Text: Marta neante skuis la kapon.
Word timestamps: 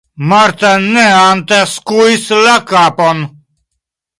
Marta 0.29 0.71
neante 0.93 1.59
skuis 1.73 2.25
la 2.47 2.57
kapon. 2.73 3.17